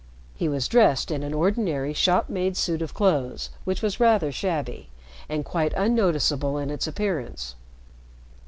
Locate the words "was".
0.49-0.67, 3.83-3.99